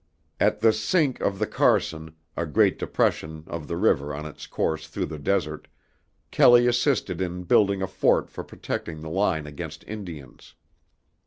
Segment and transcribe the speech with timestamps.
[0.39, 4.87] At the Sink of the Carson, a great depression of the river on its course
[4.87, 5.67] through the desert,
[6.31, 10.55] Kelley assisted in building a fort for protecting the line against Indians.